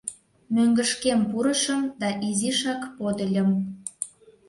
[0.53, 3.49] Мӧҥгышкем пурышым да изишак подыльым...